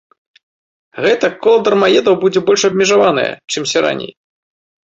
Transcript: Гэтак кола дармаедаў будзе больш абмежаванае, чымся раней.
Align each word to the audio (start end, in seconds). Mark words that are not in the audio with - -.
Гэтак 1.05 1.33
кола 1.43 1.59
дармаедаў 1.67 2.15
будзе 2.25 2.43
больш 2.49 2.61
абмежаванае, 2.73 3.29
чымся 3.51 3.77
раней. 3.91 4.13